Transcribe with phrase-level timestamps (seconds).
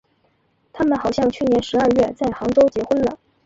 [0.73, 3.19] 他们好像去年十二月在杭州结婚了。